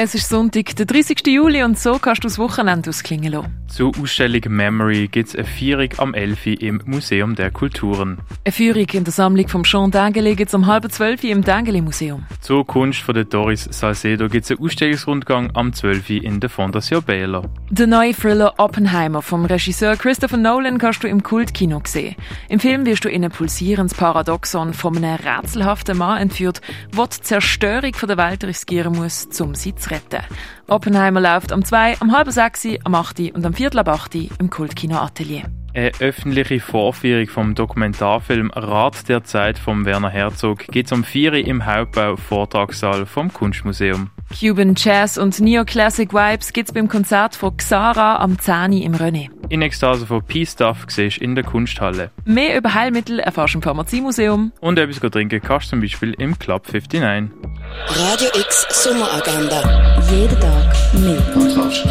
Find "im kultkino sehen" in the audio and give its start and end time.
21.08-22.14